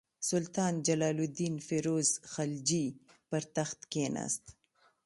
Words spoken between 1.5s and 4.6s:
فیروز خلجي پر تخت کښېناست.